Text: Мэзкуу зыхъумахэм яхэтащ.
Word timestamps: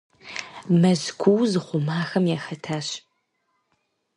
Мэзкуу 0.79 1.39
зыхъумахэм 1.51 2.25
яхэтащ. 2.37 2.87